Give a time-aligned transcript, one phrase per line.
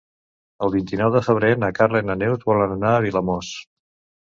[0.67, 3.55] El vint-i-nou de febrer na Carla i na Neus volen anar a Vilamòs.